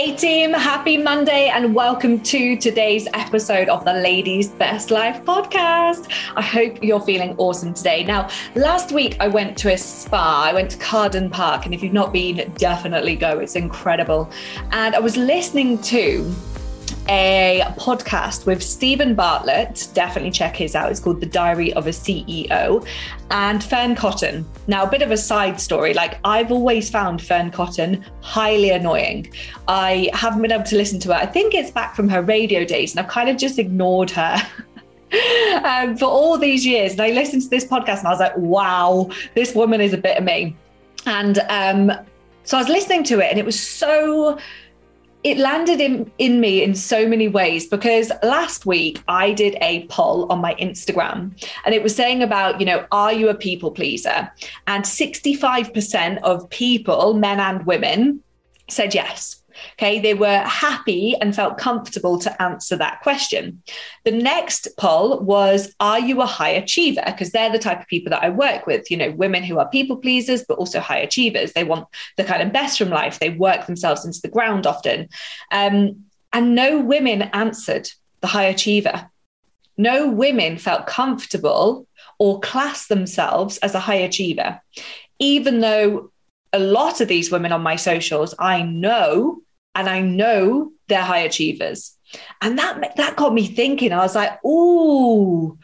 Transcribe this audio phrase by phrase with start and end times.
[0.00, 6.10] Hey team, happy Monday and welcome to today's episode of the Ladies Best Life podcast.
[6.34, 8.04] I hope you're feeling awesome today.
[8.04, 10.44] Now, last week I went to a spa.
[10.46, 13.40] I went to Carden Park, and if you've not been, definitely go.
[13.40, 14.30] It's incredible.
[14.70, 16.34] And I was listening to
[17.10, 19.88] a podcast with Stephen Bartlett.
[19.94, 20.92] Definitely check his out.
[20.92, 22.86] It's called The Diary of a CEO
[23.32, 24.48] and Fearne Cotton.
[24.68, 29.32] Now, a bit of a side story like, I've always found Fearne Cotton highly annoying.
[29.66, 31.14] I haven't been able to listen to her.
[31.14, 34.36] I think it's back from her radio days, and I've kind of just ignored her.
[35.64, 36.92] um, for all these years.
[36.92, 39.98] And I listened to this podcast and I was like, wow, this woman is a
[39.98, 40.56] bit of me.
[41.06, 41.90] And um,
[42.44, 44.38] so I was listening to it and it was so
[45.22, 49.86] it landed in, in me in so many ways because last week I did a
[49.88, 51.32] poll on my Instagram
[51.64, 54.32] and it was saying about, you know, are you a people pleaser?
[54.66, 58.22] And 65% of people, men and women,
[58.68, 59.39] said yes.
[59.72, 63.62] Okay, they were happy and felt comfortable to answer that question.
[64.04, 67.02] The next poll was Are you a high achiever?
[67.04, 69.68] Because they're the type of people that I work with, you know, women who are
[69.68, 71.52] people pleasers, but also high achievers.
[71.52, 75.08] They want the kind of best from life, they work themselves into the ground often.
[75.50, 77.90] Um, and no women answered
[78.20, 79.10] the high achiever.
[79.76, 81.86] No women felt comfortable
[82.18, 84.60] or classed themselves as a high achiever,
[85.18, 86.12] even though
[86.52, 89.40] a lot of these women on my socials I know
[89.74, 91.96] and I know they're high achievers.
[92.40, 93.92] And that that got me thinking.
[93.92, 95.58] I was like, "Oh,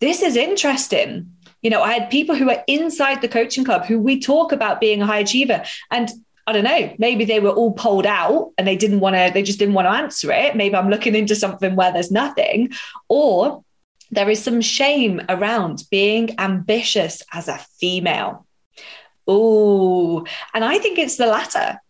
[0.00, 3.98] this is interesting." You know, I had people who are inside the coaching club who
[3.98, 6.08] we talk about being a high achiever, and
[6.46, 9.42] I don't know, maybe they were all pulled out and they didn't want to, they
[9.42, 10.56] just didn't want to answer it.
[10.56, 12.72] Maybe I'm looking into something where there's nothing,
[13.06, 13.64] or
[14.10, 18.46] there is some shame around being ambitious as a female.
[19.26, 21.80] Oh, and I think it's the latter.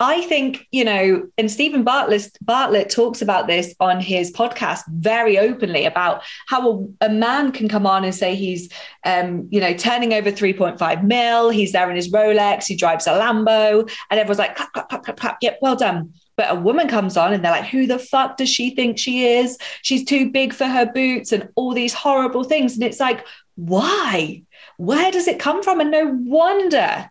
[0.00, 5.38] I think, you know, and Stephen Bartlett, Bartlett talks about this on his podcast very
[5.38, 8.70] openly about how a, a man can come on and say he's,
[9.04, 13.10] um, you know, turning over 3.5 mil, he's there in his Rolex, he drives a
[13.10, 15.38] Lambo, and everyone's like, clap, clap, clap, clap, clap.
[15.42, 16.12] Yep, well done.
[16.36, 19.26] But a woman comes on and they're like, who the fuck does she think she
[19.26, 19.58] is?
[19.82, 22.74] She's too big for her boots and all these horrible things.
[22.74, 23.26] And it's like,
[23.56, 24.42] why?
[24.76, 25.80] Where does it come from?
[25.80, 27.10] And no wonder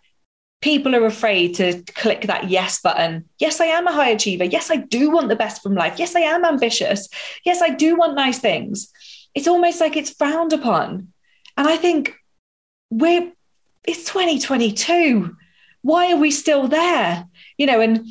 [0.61, 3.25] people are afraid to click that yes button.
[3.39, 4.43] Yes, I am a high achiever.
[4.43, 5.99] Yes, I do want the best from life.
[5.99, 7.07] Yes, I am ambitious.
[7.45, 8.89] Yes, I do want nice things.
[9.35, 11.13] It's almost like it's frowned upon.
[11.57, 12.15] And I think
[12.89, 13.31] we're,
[13.85, 15.35] it's 2022.
[15.83, 17.27] Why are we still there?
[17.57, 18.07] You know, and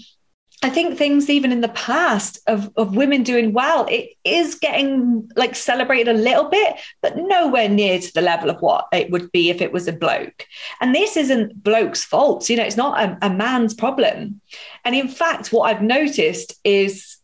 [0.63, 5.31] I think things even in the past of, of women doing well, it is getting
[5.37, 9.31] like celebrated a little bit, but nowhere near to the level of what it would
[9.33, 10.47] be if it was a bloke.
[10.81, 14.41] And this isn't bloke's fault, you know, it's not a, a man's problem.
[14.85, 17.19] And in fact, what I've noticed is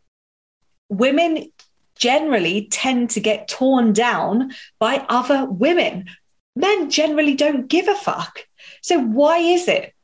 [0.91, 1.51] women
[1.97, 6.07] generally tend to get torn down by other women.
[6.55, 8.41] Men generally don't give a fuck.
[8.83, 9.95] So why is it?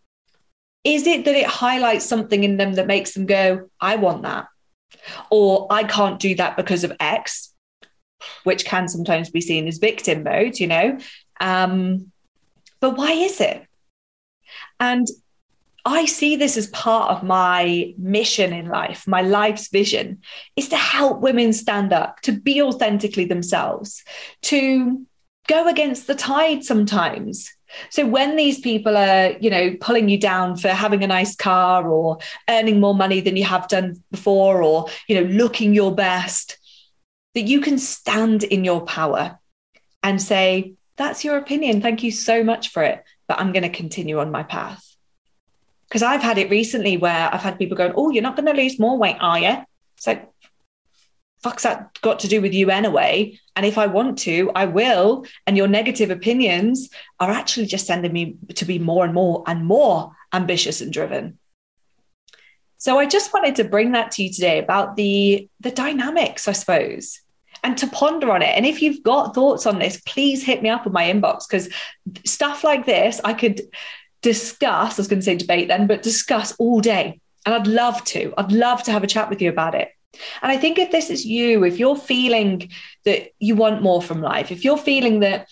[0.88, 4.46] Is it that it highlights something in them that makes them go, I want that?
[5.30, 7.52] Or I can't do that because of X,
[8.44, 10.98] which can sometimes be seen as victim mode, you know?
[11.40, 12.10] Um,
[12.80, 13.66] but why is it?
[14.80, 15.06] And
[15.84, 20.22] I see this as part of my mission in life, my life's vision
[20.56, 24.04] is to help women stand up, to be authentically themselves,
[24.42, 25.06] to
[25.48, 27.50] go against the tide sometimes,
[27.90, 31.88] so when these people are, you know, pulling you down for having a nice car
[31.88, 32.18] or
[32.48, 36.58] earning more money than you have done before or, you know, looking your best,
[37.34, 39.38] that you can stand in your power
[40.02, 41.80] and say, that's your opinion.
[41.80, 43.02] Thank you so much for it.
[43.26, 44.84] But I'm going to continue on my path.
[45.88, 48.60] Because I've had it recently where I've had people going, Oh, you're not going to
[48.60, 49.56] lose more weight, are you?
[49.96, 50.28] It's like,
[51.42, 53.38] fuck's that got to do with you anyway?
[53.56, 55.26] And if I want to, I will.
[55.46, 56.90] And your negative opinions
[57.20, 61.38] are actually just sending me to be more and more and more ambitious and driven.
[62.78, 66.52] So I just wanted to bring that to you today about the the dynamics, I
[66.52, 67.20] suppose,
[67.64, 68.56] and to ponder on it.
[68.56, 71.68] And if you've got thoughts on this, please hit me up in my inbox because
[72.24, 73.62] stuff like this I could
[74.22, 74.98] discuss.
[74.98, 77.20] I was going to say debate then, but discuss all day.
[77.44, 78.32] And I'd love to.
[78.36, 79.90] I'd love to have a chat with you about it.
[80.42, 82.70] And I think if this is you, if you're feeling
[83.04, 85.48] that you want more from life, if you're feeling that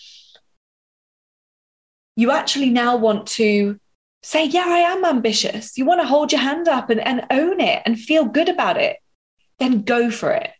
[2.15, 3.79] you actually now want to
[4.23, 7.59] say, Yeah, I am ambitious, you want to hold your hand up and, and own
[7.59, 8.97] it and feel good about it,
[9.59, 10.51] then go for it.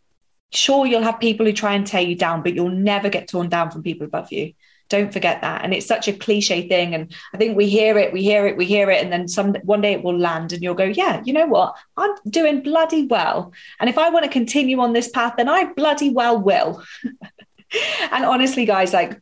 [0.50, 3.48] Sure, you'll have people who try and tear you down, but you'll never get torn
[3.48, 4.54] down from people above you.
[4.88, 5.64] Don't forget that.
[5.64, 6.94] And it's such a cliche thing.
[6.94, 9.02] And I think we hear it, we hear it, we hear it.
[9.02, 11.76] And then some one day it will land and you'll go, yeah, you know what?
[11.96, 13.52] I'm doing bloody well.
[13.80, 16.82] And if I want to continue on this path, then I bloody well will.
[18.12, 19.20] and honestly, guys, like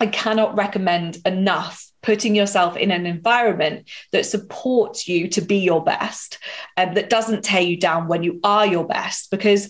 [0.00, 5.82] I cannot recommend enough putting yourself in an environment that supports you to be your
[5.82, 6.38] best
[6.76, 9.68] and that doesn't tear you down when you are your best because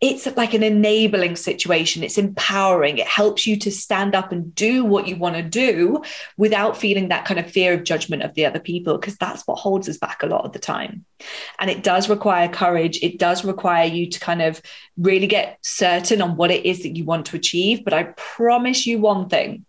[0.00, 2.02] it's like an enabling situation.
[2.02, 2.96] It's empowering.
[2.96, 6.02] It helps you to stand up and do what you want to do
[6.38, 9.58] without feeling that kind of fear of judgment of the other people, because that's what
[9.58, 11.04] holds us back a lot of the time.
[11.58, 12.98] And it does require courage.
[13.02, 14.62] It does require you to kind of
[14.96, 17.84] really get certain on what it is that you want to achieve.
[17.84, 19.66] But I promise you one thing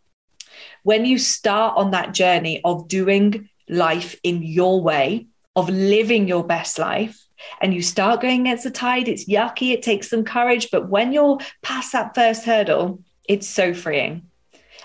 [0.84, 6.46] when you start on that journey of doing life in your way, of living your
[6.46, 7.22] best life,
[7.62, 10.70] and you start going against the tide, it's yucky, it takes some courage.
[10.72, 14.24] But when you're past that first hurdle, it's so freeing.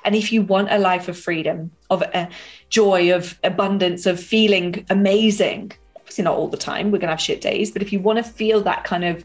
[0.05, 2.27] And if you want a life of freedom, of uh,
[2.69, 7.21] joy, of abundance, of feeling amazing, obviously not all the time, we're going to have
[7.21, 9.25] shit days, but if you want to feel that kind of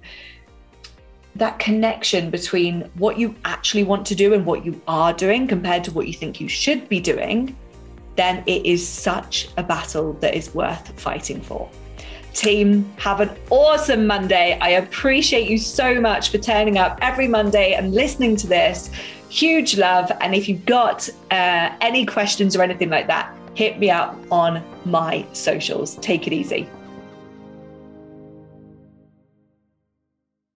[1.36, 5.83] that connection between what you actually want to do and what you are doing compared
[5.83, 7.56] to what you think you should be doing,
[8.16, 11.69] then it is such a battle that is worth fighting for.
[12.33, 14.57] Team, have an awesome Monday.
[14.62, 18.89] I appreciate you so much for turning up every Monday and listening to this.
[19.30, 20.12] Huge love.
[20.22, 24.63] And if you've got uh, any questions or anything like that, hit me up on
[24.86, 25.95] my socials.
[25.98, 26.69] Take it easy.